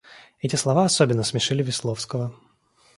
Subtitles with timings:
[0.39, 2.33] Эти слова особенно смешили Весловского.